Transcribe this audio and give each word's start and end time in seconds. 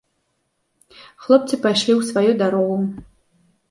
Хлопцы 1.27 1.53
пайшлі 1.69 1.91
ў 1.99 2.11
сваю 2.11 2.31
дарогу. 2.45 2.85